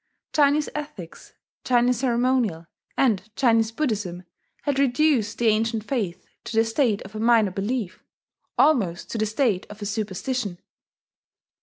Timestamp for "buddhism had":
3.71-4.79